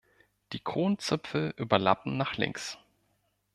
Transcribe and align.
Die 0.53 0.59
Kronzipfel 0.59 1.53
überlappen 1.57 2.17
nach 2.17 2.35
links. 2.35 2.79